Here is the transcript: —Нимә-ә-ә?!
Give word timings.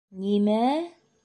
—Нимә-ә-ә?! 0.21 0.81